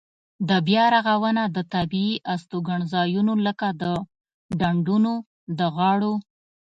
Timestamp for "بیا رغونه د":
0.67-1.57